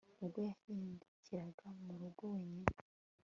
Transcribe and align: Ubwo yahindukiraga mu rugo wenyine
Ubwo 0.23 0.39
yahindukiraga 0.47 1.65
mu 1.83 1.93
rugo 2.01 2.23
wenyine 2.33 2.73